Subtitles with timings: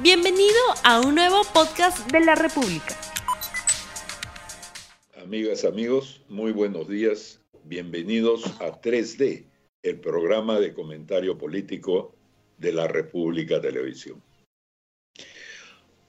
[0.00, 0.54] Bienvenido
[0.84, 2.96] a un nuevo podcast de la República.
[5.16, 7.42] Amigas, amigos, muy buenos días.
[7.64, 9.48] Bienvenidos a 3D,
[9.82, 12.14] el programa de comentario político
[12.58, 14.22] de la República Televisión.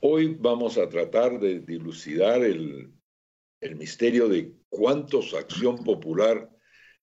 [0.01, 2.93] Hoy vamos a tratar de dilucidar el,
[3.75, 6.47] misterio de cuántos acción popular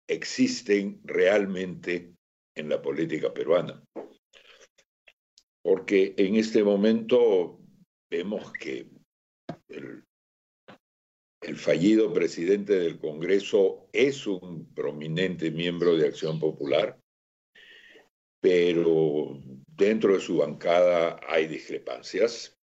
[0.07, 2.15] existen realmente
[2.55, 3.83] en la política peruana
[5.67, 7.59] porque en este momento
[8.09, 8.89] vemos que
[9.67, 10.05] el,
[11.57, 16.97] fallido presidente del Congreso es un prominente miembro de Acción Popular,
[18.41, 22.57] pero dentro de su bancada hay discrepancias.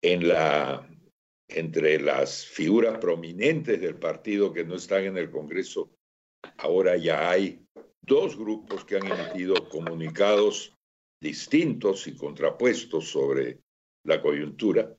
[0.00, 5.90] Entre las figuras prominentes del partido que no están en el Congreso,
[6.58, 7.66] ahora ya hay
[8.00, 10.72] dos grupos que han emitido comunicados
[11.20, 13.60] distintos y contrapuestos sobre
[14.04, 14.96] la coyuntura.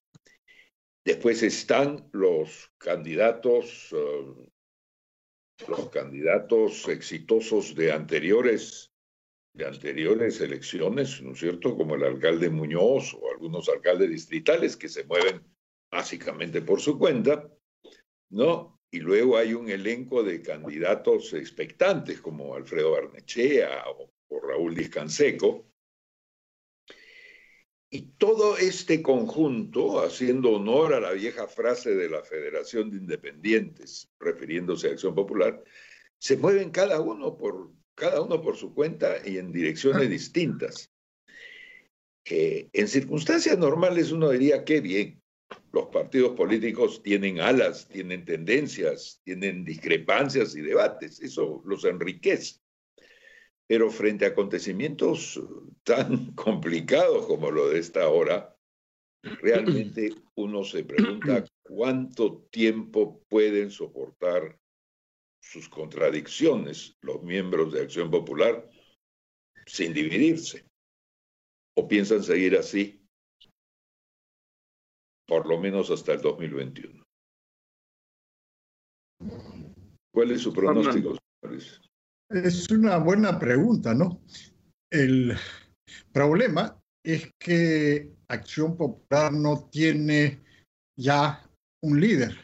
[1.04, 4.50] Después están los candidatos, eh,
[5.68, 8.92] los candidatos exitosos de anteriores,
[9.54, 11.76] de anteriores elecciones, ¿no es cierto?
[11.76, 15.44] Como el alcalde Muñoz o algunos alcaldes distritales que se mueven
[15.92, 17.52] básicamente por su cuenta,
[18.30, 18.80] ¿no?
[18.92, 25.71] Y luego hay un elenco de candidatos expectantes como Alfredo Barnechea o, o Raúl Discanseco,
[27.94, 34.10] y todo este conjunto, haciendo honor a la vieja frase de la Federación de Independientes,
[34.18, 35.62] refiriéndose a Acción Popular,
[36.18, 40.90] se mueven cada uno por, cada uno por su cuenta y en direcciones distintas.
[42.24, 45.22] en circunstancias normales uno diría, qué bien,
[45.74, 52.61] los partidos políticos tienen alas, tienen tendencias, tienen discrepancias y debates, eso los enriquece.
[53.72, 55.42] Pero frente a acontecimientos
[55.84, 58.54] tan complicados como lo de esta hora,
[59.24, 64.60] realmente uno se pregunta cuánto tiempo pueden soportar
[65.42, 68.70] sus contradicciones los miembros de Acción Popular
[69.66, 70.66] sin dividirse.
[71.78, 73.02] ¿O piensan seguir así
[75.26, 77.04] por lo menos hasta el 2021?
[80.14, 81.91] ¿Cuál es su pronóstico, señores?
[82.34, 84.22] Es una buena pregunta, ¿no?
[84.90, 85.36] El
[86.14, 90.42] problema es que Acción Popular no tiene
[90.96, 91.44] ya
[91.82, 92.38] un líder.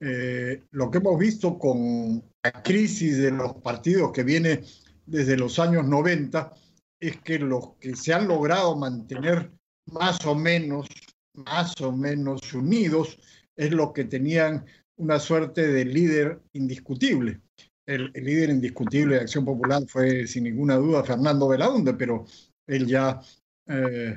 [0.00, 4.62] Eh, lo que hemos visto con la crisis de los partidos que viene
[5.06, 6.52] desde los años 90
[7.00, 9.50] es que los que se han logrado mantener
[9.86, 10.86] más o menos,
[11.32, 13.18] más o menos unidos,
[13.56, 17.40] es los que tenían una suerte de líder indiscutible
[17.88, 22.26] el, líder indiscutible de Acción Popular fue sin ninguna duda Fernando Belaunde, pero
[22.66, 23.20] él ya
[23.66, 24.14] eh,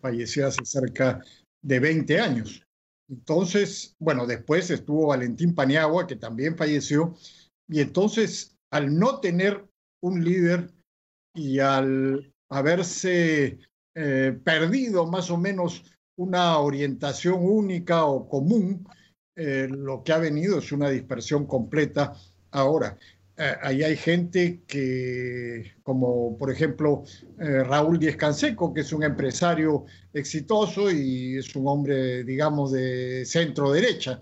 [0.00, 1.24] falleció hace cerca
[1.62, 2.62] de 20 años.
[3.08, 7.14] Entonces, bueno, después estuvo Valentín Paniagua, que también falleció,
[7.68, 9.64] y entonces al no tener
[10.02, 10.70] un líder
[11.34, 13.58] y al haberse
[13.94, 15.84] eh, perdido más o menos
[16.18, 18.86] una orientación única o común,
[19.36, 22.14] eh, lo que ha venido es una dispersión completa
[22.54, 22.96] ahora.
[23.36, 27.02] Eh, ahí hay gente que, como por ejemplo
[27.40, 33.24] eh, Raúl Díez Canseco, que es un empresario exitoso y es un hombre, digamos, de
[33.26, 34.20] centro derecha.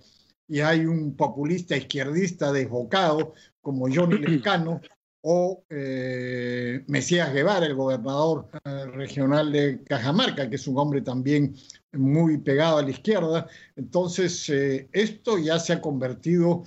[0.49, 4.81] Y hay un populista izquierdista desbocado como Johnny Lescano
[5.21, 8.49] o eh, Mesías Guevara, el gobernador
[8.95, 11.55] regional de Cajamarca, que es un hombre también
[11.93, 13.47] muy pegado a la izquierda.
[13.77, 16.65] Entonces, esto ya se ha convertido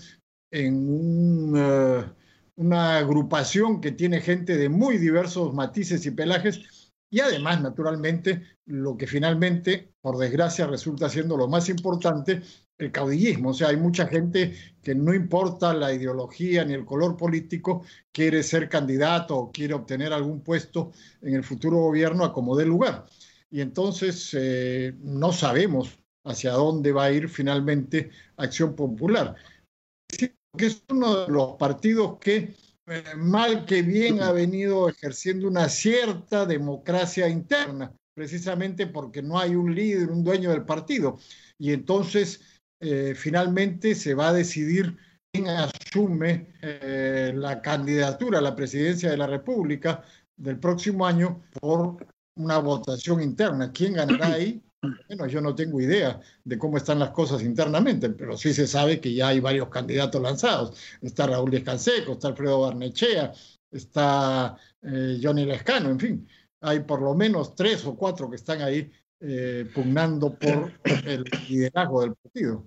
[0.52, 2.16] en un
[2.56, 8.98] una agrupación que tiene gente de muy diversos matices y pelajes y además, naturalmente, lo
[8.98, 12.42] que finalmente, por desgracia, resulta siendo lo más importante,
[12.78, 13.52] el caudillismo.
[13.52, 18.44] O sea, hay mucha gente que no importa la ideología ni el color político, quiere
[18.44, 20.92] ser candidato o quiere obtener algún puesto
[21.22, 23.06] en el futuro gobierno a como dé lugar.
[23.50, 29.36] Y entonces eh, no sabemos hacia dónde va a ir finalmente Acción Popular
[30.56, 32.56] que es uno de los partidos que
[32.88, 39.56] eh, mal que bien ha venido ejerciendo una cierta democracia interna, precisamente porque no hay
[39.56, 41.18] un líder, un dueño del partido.
[41.58, 42.42] Y entonces,
[42.80, 44.98] eh, finalmente se va a decidir
[45.32, 50.04] quién asume eh, la candidatura a la presidencia de la República
[50.38, 51.98] del próximo año por
[52.38, 53.72] una votación interna.
[53.72, 54.62] ¿Quién ganará ahí?
[55.08, 59.00] Bueno, yo no tengo idea de cómo están las cosas internamente, pero sí se sabe
[59.00, 60.98] que ya hay varios candidatos lanzados.
[61.02, 63.32] Está Raúl Descanseco, está Alfredo Barnechea,
[63.72, 66.28] está eh, Johnny Lescano, en fin.
[66.62, 70.72] Hay por lo menos tres o cuatro que están ahí eh, pugnando por
[71.06, 72.66] el liderazgo del partido.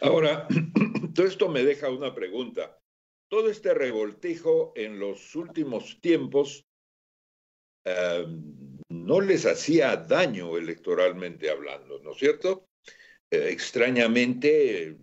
[0.00, 0.46] Ahora,
[1.14, 2.78] todo esto me deja una pregunta.
[3.28, 6.66] Todo este revoltijo en los últimos tiempos
[7.84, 8.26] eh,
[8.94, 12.68] no les hacía daño electoralmente hablando, ¿no es cierto?
[13.30, 14.96] Eh, extrañamente,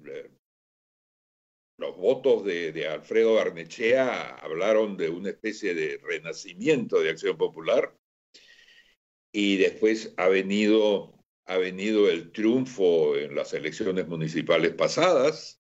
[1.78, 7.96] los votos de, Alfredo Arnechea hablaron de una especie de renacimiento de Acción Popular
[9.34, 15.60] y después ha venido, ha venido el triunfo en las elecciones municipales pasadas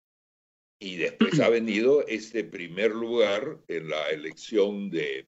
[0.79, 5.27] y después ha venido este primer lugar en la elección de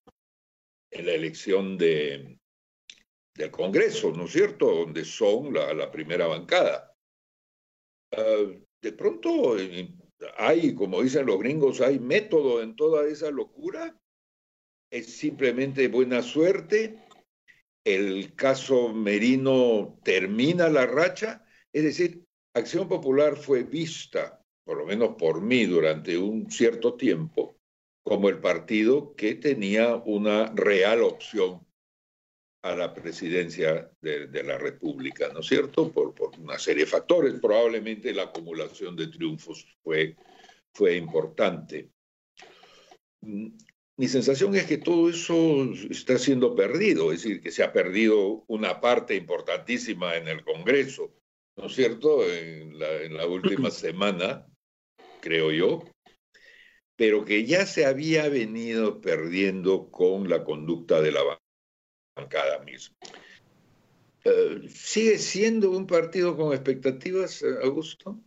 [0.92, 2.38] en la elección de
[3.36, 4.66] del Congreso, ¿no es cierto?
[4.68, 6.96] Donde son la, primera bancada.
[8.12, 8.46] Ah,
[8.82, 9.56] de pronto
[10.38, 13.98] hay, como dicen los gringos, hay método en toda esa locura.
[14.92, 17.00] Es simplemente buena suerte.
[17.84, 21.46] El caso Merino termina la racha.
[21.74, 27.58] Es decir, Acción Popular fue vista, por lo menos por mí, durante un cierto tiempo,
[28.04, 31.66] como el partido que tenía una real opción
[32.64, 35.92] a la presidencia de, la República, ¿no es cierto?
[35.92, 37.40] Por, una serie de factores.
[37.42, 40.16] Probablemente la acumulación de triunfos fue,
[40.74, 41.90] fue importante.
[43.22, 43.50] Mm,
[43.98, 48.46] mi sensación es que todo eso está siendo perdido, es decir, que se ha perdido
[48.48, 51.14] una parte importantísima en el Congreso,
[51.58, 52.26] ¿no es cierto?
[52.26, 54.48] En la, en la última semana,
[55.20, 55.84] creo yo,
[56.96, 61.24] pero que ya se había venido perdiendo con la conducta de la
[62.16, 62.96] bancada misma.
[64.24, 68.20] Eh, ¿Sigue siendo un partido con expectativas, eh, Augusto?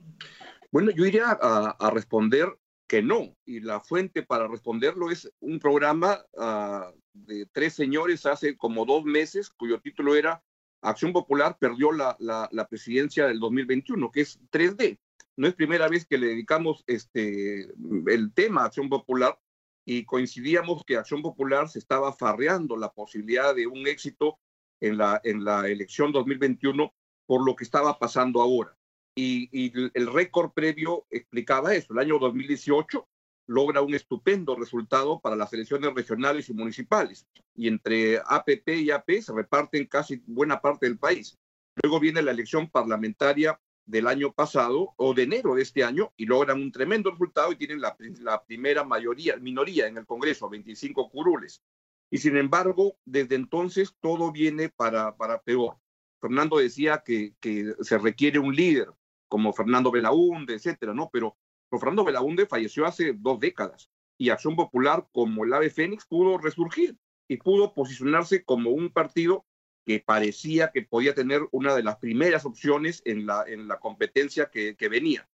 [0.71, 2.49] Bueno, yo iría a, responder
[2.87, 8.57] que no, y la fuente para responderlo es un programa ah, de tres señores hace
[8.57, 10.43] como dos meses, cuyo título era
[10.83, 14.99] Acción Popular perdió la, la, presidencia del 2021, que es 3D.
[15.37, 17.69] No es primera vez que le dedicamos este,
[18.07, 19.39] el tema a Acción Popular,
[19.87, 24.39] y coincidíamos que Acción Popular se estaba farreando la posibilidad de un éxito
[24.81, 26.93] en la, en la elección 2021
[27.25, 28.77] por lo que estaba pasando ahora.
[29.15, 31.93] Y, el récord previo explicaba eso.
[31.93, 33.09] El año 2018
[33.49, 37.27] logra un estupendo resultado para las elecciones regionales y municipales.
[37.55, 41.39] Y entre APP y AP se reparten casi buena parte del país.
[41.83, 46.27] Luego viene la elección parlamentaria del año pasado o de enero de este año y
[46.27, 51.63] logran un tremendo resultado y tienen la, primera mayoría, minoría en el Congreso, 25 curules.
[52.11, 55.79] Y sin embargo, desde entonces todo viene para, para peor.
[56.21, 57.35] Fernando decía que,
[57.81, 58.89] se requiere un líder
[59.29, 61.09] como Fernando Belaúnde, etcétera, ¿no?
[61.13, 61.37] Pero,
[61.69, 66.39] pero Fernando Belaúnde falleció hace dos décadas y Acción Popular, como el Ave Fénix, pudo
[66.39, 66.97] resurgir
[67.29, 69.45] y pudo posicionarse como un partido
[69.87, 74.51] que parecía que podía tener una de las primeras opciones en la, en la competencia
[74.51, 75.29] que, que venía.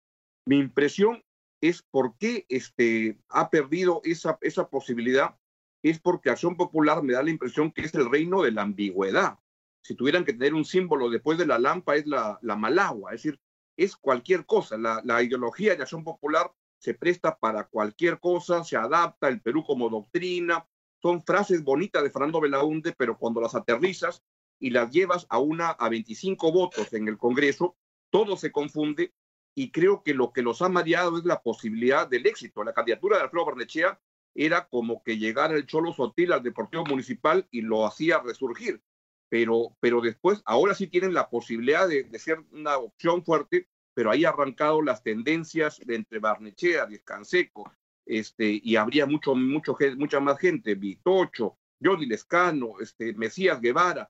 [0.45, 1.23] Mi impresión
[1.61, 5.37] es por qué este, ha perdido esa, esa posibilidad,
[5.83, 9.37] es porque Acción Popular me da la impresión que es el reino de la ambigüedad.
[9.83, 13.23] Si tuvieran que tener un símbolo después de la lampa es la, la malagua, es
[13.23, 13.39] decir,
[13.77, 14.77] es cualquier cosa.
[14.77, 19.63] La, la ideología de Acción Popular se presta para cualquier cosa, se adapta el Perú
[19.63, 20.65] como doctrina,
[21.01, 24.23] son frases bonitas de Fernando Belaunde, pero cuando las aterrizas
[24.59, 27.75] y las llevas a una a 25 votos en el Congreso,
[28.09, 29.13] todo se confunde
[29.55, 32.63] y creo que lo que los ha mareado es la posibilidad del éxito.
[32.63, 33.99] La candidatura de Alfredo Barnechea
[34.35, 38.81] era como que llegara el Cholo Sotil al Deportivo Municipal y lo hacía resurgir.
[39.27, 44.25] Pero, pero después, ahora sí tienen la posibilidad de, ser una opción fuerte, pero ahí
[44.25, 47.71] arrancado las tendencias de entre Barnechea, Descanseco,
[48.05, 54.09] este, y habría mucho, mucho, mucha más gente, Vitocho, Johnny Lescano, este, Mesías Guevara,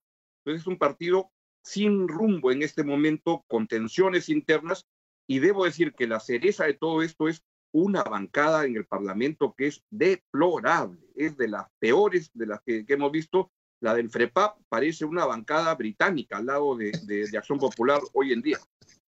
[0.53, 1.31] es un partido
[1.63, 4.85] sin rumbo en este momento, con tensiones internas,
[5.27, 9.53] y debo decir que la cereza de todo esto es una bancada en el Parlamento
[9.55, 13.51] que es deplorable, es de las peores de las que, hemos visto.
[13.81, 16.91] La del FREPAP parece una bancada británica al lado de,
[17.37, 18.57] Acción Popular hoy en día.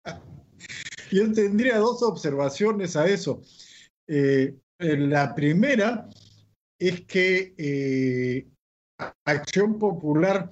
[1.10, 3.42] Yo tendría dos observaciones a eso.
[4.06, 6.08] Eh, la primera
[6.78, 8.46] es que eh,
[9.24, 10.50] Acción Popular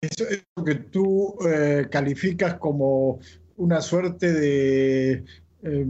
[0.00, 3.18] eso es lo que tú eh, calificas como
[3.56, 5.24] una suerte de
[5.62, 5.86] eh,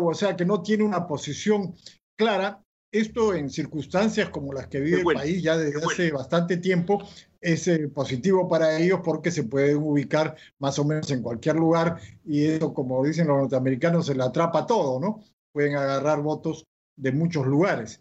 [0.00, 1.74] o sea, que no tiene una posición
[2.16, 2.62] clara.
[2.90, 7.06] Esto en circunstancias como las que vive el país ya desde hace bastante tiempo
[7.38, 12.00] es eh, positivo para ellos porque se pueden ubicar más o menos en cualquier lugar
[12.24, 15.20] y eso, como dicen los norteamericanos, se le atrapa todo, ¿no?
[15.52, 16.64] Pueden agarrar votos
[16.96, 18.00] de muchos lugares.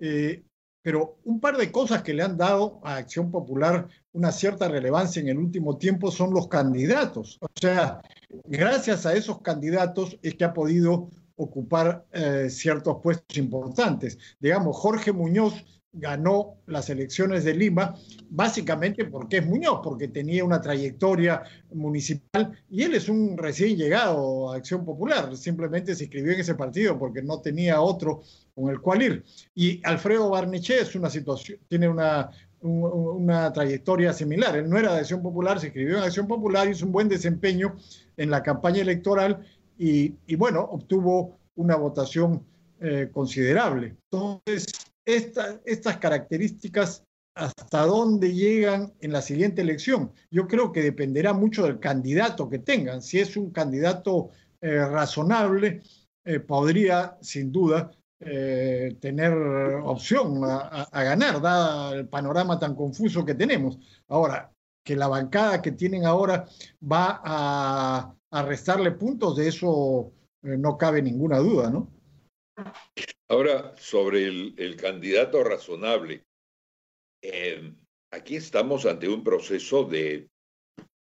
[0.00, 0.42] Eh,
[0.82, 5.20] pero un par de cosas que le han dado a Acción Popular una cierta relevancia
[5.20, 7.38] en el último tiempo son los candidatos.
[7.40, 8.02] O sea,
[8.44, 14.18] gracias a esos candidatos es que ha podido ocupar eh, ciertos puestos importantes.
[14.38, 17.94] Digamos, Jorge Muñoz ganó las elecciones de Lima,
[18.30, 24.50] básicamente porque es Muñoz, porque tenía una trayectoria municipal y él es un recién llegado
[24.50, 28.22] a Acción Popular, simplemente se inscribió en ese partido porque no tenía otro
[28.54, 29.24] con el cual ir.
[29.54, 32.30] Y Alfredo Barneche es una situación, tiene una,
[32.62, 34.56] una trayectoria similar.
[34.56, 37.76] Él no era de Acción Popular, se inscribió en Acción Popular, hizo un buen desempeño
[38.16, 39.44] en la campaña electoral
[39.78, 42.42] y, y bueno, obtuvo una votación
[42.80, 43.96] eh, considerable.
[44.10, 44.66] Entonces,
[45.04, 47.04] estas características
[47.34, 50.12] hasta dónde llegan en la siguiente elección.
[50.30, 53.02] Yo creo que dependerá mucho del candidato que tengan.
[53.02, 54.30] Si es un candidato
[54.60, 55.82] eh, razonable,
[56.24, 57.90] eh, podría sin duda
[58.20, 59.32] eh, tener
[59.82, 63.78] opción a, ganar, dada el panorama tan confuso que tenemos.
[64.08, 64.52] Ahora,
[64.84, 66.44] que la bancada que tienen ahora
[66.80, 71.88] va a, a restarle puntos, de eso no cabe ninguna duda, ¿no?
[73.32, 76.26] Ahora, sobre el, candidato razonable,
[77.22, 77.72] eh,
[78.10, 80.28] aquí estamos ante un proceso de,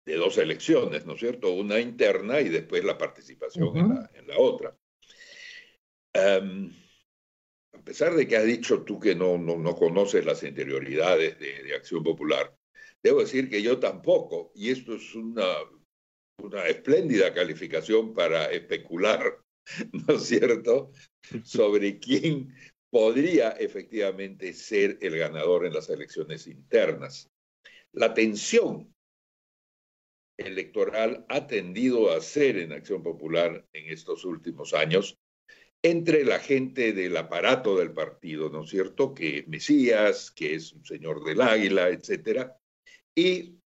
[0.06, 1.50] dos elecciones, ¿no es cierto?
[1.50, 4.78] Una interna y después la participación en, la, otra.
[6.12, 6.70] Em,
[7.72, 11.74] a pesar de que has dicho tú que no, no, conoces las interioridades de, de,
[11.74, 12.56] Acción Popular,
[13.02, 15.52] debo decir que yo tampoco, y esto es una,
[16.40, 19.43] una espléndida calificación para especular
[19.92, 20.92] ¿no es cierto?,
[21.42, 22.54] sobre quién
[22.90, 27.30] podría efectivamente ser el ganador en las elecciones internas.
[27.92, 28.94] La tensión
[30.36, 35.18] electoral ha tendido a ser en Acción Popular en estos últimos años
[35.82, 40.84] entre la gente del aparato del partido, ¿no es cierto?, que Mesías, que es un
[40.84, 42.56] señor del águila, etcétera,
[43.14, 43.58] y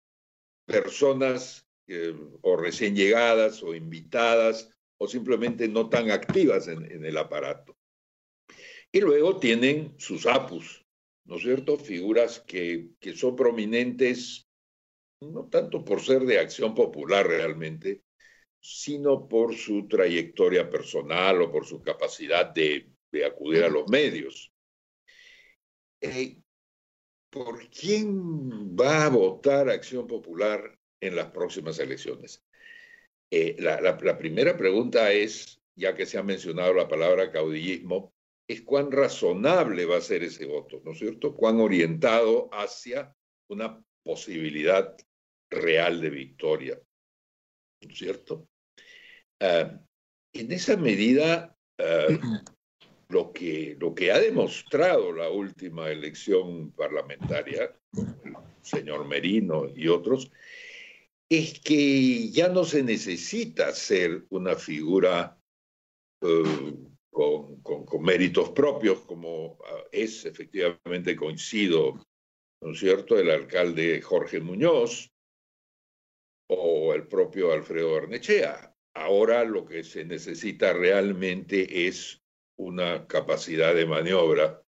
[0.66, 7.78] personas eh, o recién llegadas o invitadas o simplemente no tan activas en, el aparato.
[8.92, 10.86] Y luego tienen sus apus,
[11.26, 11.78] ¿no es cierto?
[11.78, 14.48] Figuras que, que son prominentes
[15.22, 18.04] no tanto por ser de acción popular realmente,
[18.60, 24.52] sino por su trayectoria personal o por su capacidad de, de acudir a los medios.
[26.02, 26.38] Eh,
[27.30, 32.44] ¿Por quién va a votar Acción Popular en las próximas elecciones?
[33.30, 38.14] Eh, la, primera pregunta es, ya que se ha mencionado la palabra caudillismo,
[38.48, 41.36] es cuán razonable va a ser ese voto, ¿no es cierto?
[41.36, 43.14] Cuán orientado hacia
[43.50, 44.96] una posibilidad
[45.50, 46.80] real de victoria,
[47.82, 48.48] ¿no es cierto?
[49.42, 49.78] Ah,
[50.34, 52.08] en esa medida, ah,
[53.10, 60.32] lo, que, lo que ha demostrado la última elección parlamentaria, el señor Merino y otros,
[61.30, 65.38] es que ya no se necesita ser una figura
[66.22, 66.74] eh,
[67.12, 67.62] con,
[68.02, 72.00] méritos propios, como ah, es efectivamente coincido,
[72.62, 75.12] ¿no es cierto?, el alcalde Jorge Muñoz
[76.50, 78.74] o el propio Alfredo Arnechea.
[78.94, 82.22] Ahora lo que se necesita realmente es
[82.58, 84.64] una capacidad de maniobra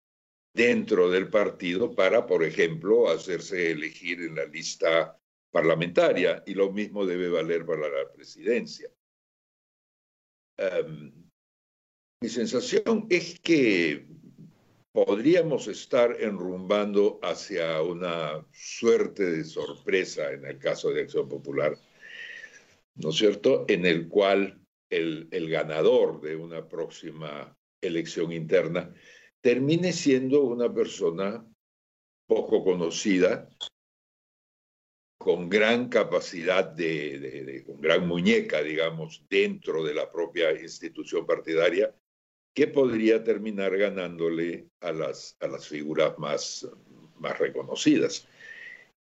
[0.53, 5.19] dentro del partido para, por ejemplo, hacerse elegir en la lista
[5.51, 8.89] parlamentaria y lo mismo debe valer para la presidencia.
[10.57, 11.13] Em,
[12.21, 14.05] mi sensación es que
[14.91, 21.77] podríamos estar enrumbando hacia una suerte de sorpresa en el caso de Acción Popular,
[22.95, 28.93] ¿no es cierto?, en el cual el, el ganador de una próxima elección interna
[29.41, 31.45] termine siendo una persona
[32.27, 33.49] poco conocida,
[35.29, 41.93] con gran capacidad de, con gran muñeca, digamos, dentro de la propia institución partidaria,
[42.55, 46.67] que podría terminar ganándole a las, a las figuras más,
[47.19, 48.27] más reconocidas.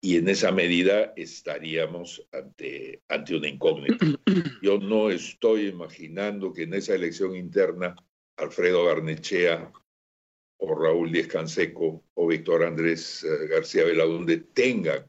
[0.00, 4.06] Y en esa medida estaríamos ante, ante una incógnita.
[4.62, 7.94] Yo no estoy imaginando que en esa elección interna
[8.38, 9.70] Alfredo Barnechea
[10.56, 15.04] o Raúl Díez Canseco o Víctor Andrés eh, García Belaunde tengan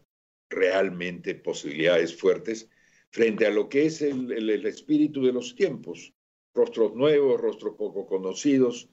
[0.56, 2.70] realmente posibilidades fuertes
[3.12, 6.14] frente a lo que es el, el, espíritu de los tiempos.
[6.54, 8.90] Rostros nuevos, rostros poco conocidos,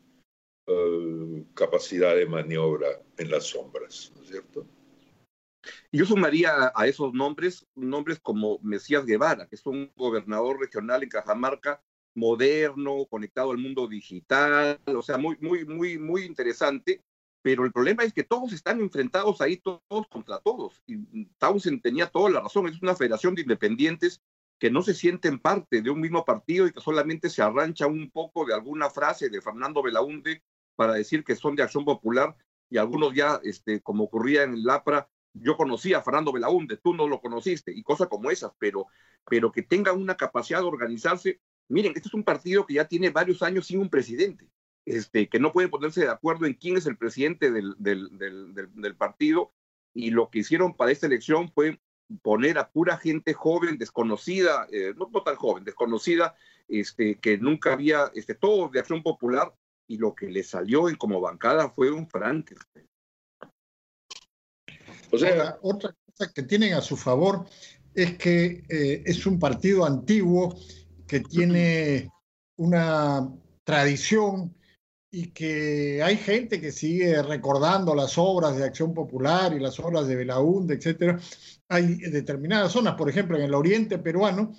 [0.67, 4.67] eh, capacidad de maniobra en las sombras, ¿no es cierto?
[5.93, 11.09] Yo sumaría a esos nombres nombres como Mesías Guevara, que es un gobernador regional en
[11.09, 11.81] Cajamarca,
[12.15, 17.03] moderno, conectado al mundo digital, o sea, muy, muy, muy, muy interesante,
[17.43, 20.81] pero el problema es que todos están enfrentados ahí, todos contra todos.
[20.87, 24.23] Y Townsend tenía toda la razón, es una federación de independientes
[24.61, 28.11] que no se sienten parte de un mismo partido y que solamente se arrancha un
[28.13, 30.45] poco de alguna frase de Fernando Belaunde
[30.77, 32.37] para decir que son de Acción Popular
[32.71, 36.95] y algunos ya, este, como ocurría en el APRA, yo conocía a Fernando Belaunde, tú
[36.95, 38.87] no lo conociste y cosas como esas, pero,
[39.29, 41.41] pero que tengan una capacidad de organizarse.
[41.69, 44.52] Miren, este es un partido que ya tiene varios años sin un presidente
[44.85, 48.97] este, que no pueden ponerse de acuerdo en quién es el presidente del, del, del,
[48.97, 49.53] partido,
[49.95, 51.81] y lo que hicieron para esta elección fue
[52.23, 56.35] poner a pura gente joven, desconocida, eh, no, tan joven, desconocida,
[56.69, 59.55] este, que nunca había, este, todo de acción popular,
[59.87, 62.89] y lo que le salió en como bancada fue un Frankenstein.
[65.11, 67.47] O sea, otra cosa que tienen a su favor
[67.95, 70.57] es que eh, es un partido antiguo
[71.07, 72.11] que tiene
[72.57, 73.29] una
[73.65, 74.55] tradición
[75.15, 80.07] y que hay gente que sigue recordando las obras de Acción Popular y las obras
[80.09, 81.21] de Belaúnde, etcétera.
[81.69, 84.55] Hay determinadas zonas, por ejemplo, en el oriente peruano,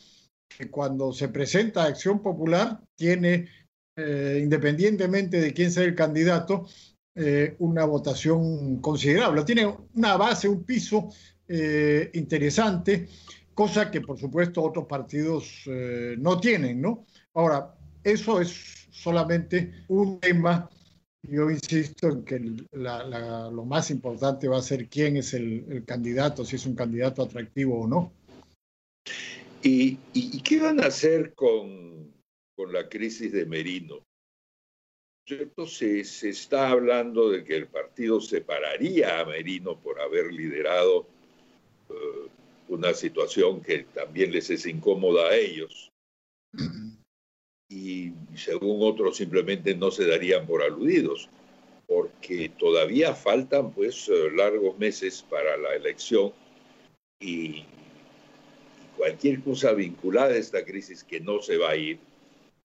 [0.47, 3.47] que cuando se presenta Acción Popular tiene,
[3.95, 6.67] eh, independientemente de quién sea el candidato,
[7.15, 9.43] eh, una votación considerable.
[9.45, 11.09] Tiene una base, un piso
[11.47, 13.07] eh, interesante,
[13.55, 17.05] cosa que por supuesto otros partidos no tienen, ¿no?
[17.33, 20.69] Ahora, eso es solamente un tema.
[21.23, 26.57] Yo insisto en que lo más importante va a ser quién es el, candidato, si
[26.57, 28.11] es un candidato atractivo o no.
[29.61, 29.95] ¿Y,
[30.41, 32.13] qué van a hacer con,
[32.55, 34.03] con la crisis de Merino?
[35.25, 35.65] ¿Cierto?
[35.65, 41.07] Se, se, está hablando de que el partido separaría a Merino por haber liderado
[41.89, 42.27] eh,
[42.67, 45.93] una situación que también les es incómoda a ellos
[47.73, 51.27] y según otros simplemente no se darían por aludidos,
[51.87, 56.31] porque todavía faltan pues eh, largos meses para la elección
[57.19, 57.65] y
[58.95, 61.97] cualquier cosa vinculada a esta crisis que no se va a ir,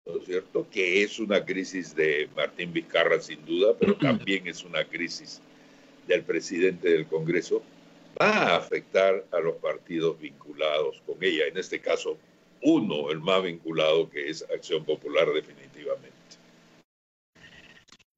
[0.05, 0.67] ¿no es cierto?
[0.71, 5.41] Que es una crisis de Martín Vizcarra sin duda, pero también es una crisis
[6.07, 7.63] del presidente del Congreso,
[8.21, 12.19] va a afectar a los partidos vinculados con ella, en este caso
[12.63, 16.19] uno, el más vinculado, que es Acción Popular definitivamente.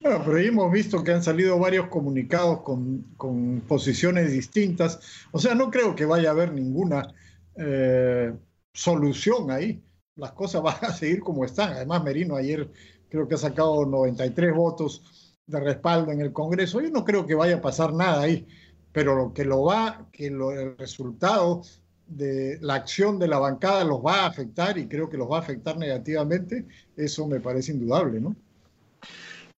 [0.03, 4.98] Bueno, pero hemos visto que han salido varios comunicados con, con, posiciones distintas.
[5.31, 7.12] O sea, no creo que vaya a haber ninguna
[7.57, 8.33] eh,
[8.72, 9.83] solución ahí.
[10.16, 11.74] Las cosas van a seguir como están.
[11.74, 12.70] Además, Merino ayer
[13.11, 16.81] creo que ha sacado 93 votos de respaldo en el Congreso.
[16.81, 18.46] Yo no creo que vaya a pasar nada ahí,
[18.92, 21.62] pero lo que lo va, que lo, el resultado
[22.11, 25.38] de la acción de la bancada los va a afectar y creo que los va
[25.38, 28.37] a afectar negativamente, eso me parece indudable, ¿no?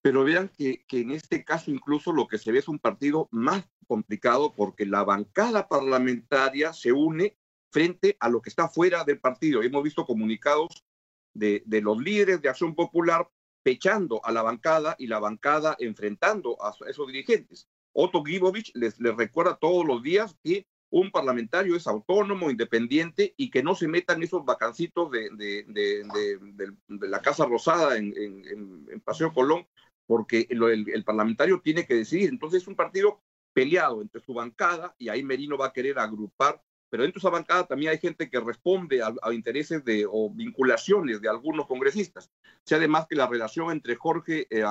[0.02, 3.64] Pero vean que, en este caso incluso lo que se ve es un partido más
[3.86, 7.36] complicado porque la bancada parlamentaria se une
[7.70, 9.62] frente a lo que está fuera del partido.
[9.62, 10.84] Hemos visto comunicados
[11.32, 13.28] de, de los líderes de Acción Popular
[13.62, 17.68] pechando a la bancada y la bancada enfrentando a, esos dirigentes.
[17.92, 23.62] Otto Gibovich les recuerda todos los días que un parlamentario es autónomo, independiente y que
[23.62, 29.66] no se metan esos vacancitos de, de, la Casa Rosada en, en, Paseo Colón,
[30.06, 32.28] porque el, parlamentario tiene que decidir.
[32.28, 33.20] Entonces es un partido
[33.54, 37.30] peleado entre su bancada y ahí Merino va a querer agrupar, pero dentro de esa
[37.30, 42.30] bancada también hay gente que responde a, intereses de, o vinculaciones de algunos congresistas.
[42.66, 44.62] sea, además que la relación entre Jorge eh,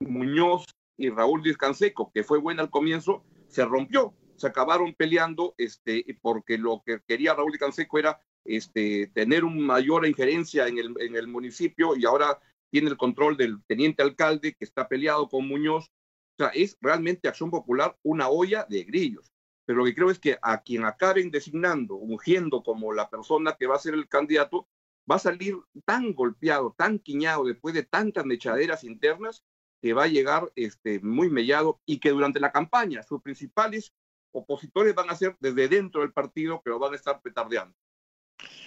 [0.00, 0.64] Muñoz
[0.96, 6.04] y Raúl Díaz Canseco, que fue buena al comienzo, se rompió se acabaron peleando este,
[6.20, 11.16] porque lo que quería Raúl Canseco era este, tener una mayor injerencia en el, en
[11.16, 15.90] el municipio y ahora tiene el control del teniente alcalde que está peleado con Muñoz.
[16.38, 19.32] O sea, es realmente Acción Popular una olla de grillos.
[19.64, 23.66] Pero lo que creo es que a quien acaben designando, ungiendo como la persona que
[23.66, 24.68] va a ser el candidato,
[25.10, 29.44] va a salir tan golpeado, tan quiñado después de tantas mechaderas internas
[29.82, 33.92] que va a llegar este, muy mellado y que durante la campaña sus principales
[34.36, 37.74] opositores van a ser desde dentro del partido que lo van a estar petardeando.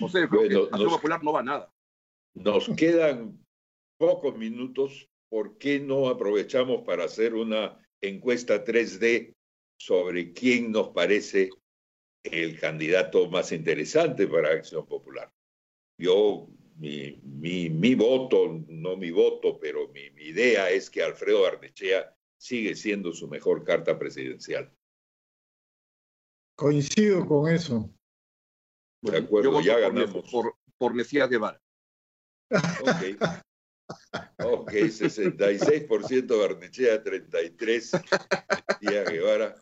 [0.01, 1.73] O sea, creo que nos, Popular no va a nada.
[2.34, 3.39] Nos quedan
[3.97, 5.08] pocos minutos.
[5.29, 9.36] ¿Por qué no aprovechamos para hacer una encuesta 3D
[9.77, 11.51] sobre quién nos parece
[12.23, 15.32] el candidato más interesante para Acción Popular?
[15.99, 21.45] Yo, mi, mi, mi voto, no mi voto, pero mi, mi idea es que Alfredo
[21.45, 24.73] Arnechea sigue siendo su mejor carta presidencial.
[26.60, 27.89] Coincido con eso.
[29.02, 30.30] De acuerdo, ya ganamos.
[30.30, 31.58] Por, por Mesías Guevara.
[32.82, 33.17] Okay.
[34.43, 37.91] Ok, 66% Barnechea, 33
[38.82, 39.56] Tía Guevara.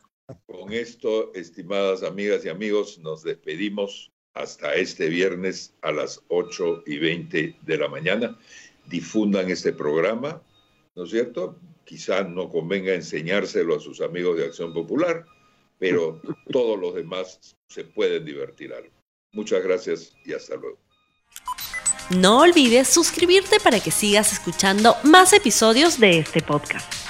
[0.47, 6.97] Con esto, estimadas amigas y amigos, nos despedimos hasta este viernes a las 8 y
[6.97, 8.39] 20 de la mañana.
[8.88, 10.41] Difundan este programa,
[10.95, 11.60] ¿no es cierto?
[11.86, 15.25] Quizá no convenga enseñárselo a sus amigos de Acción Popular,
[15.79, 18.93] pero todos los demás se pueden divertir algo.
[19.31, 20.77] Muchas gracias y hasta luego.
[22.09, 27.06] No olvides suscribirte para que sigas escuchando más episodios de este podcast.